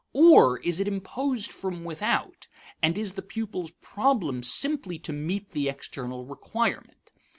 [0.13, 2.47] Or is it imposed from without,
[2.81, 7.11] and is the pupil's problem simply to meet the external requirement?